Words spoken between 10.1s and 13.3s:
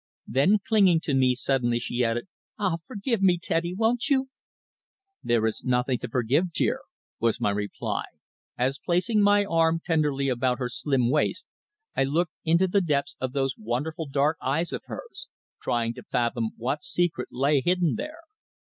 about her slim waist, I looked into the depths